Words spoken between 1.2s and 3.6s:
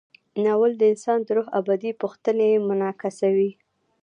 د روح ابدي پوښتنې منعکسوي.